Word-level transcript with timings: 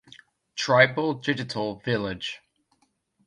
Tribal 0.55 1.13
Digital 1.13 1.79
Village. 1.81 2.39